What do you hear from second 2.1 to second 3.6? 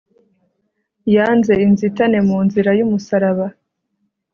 mu nzira y'umusaraba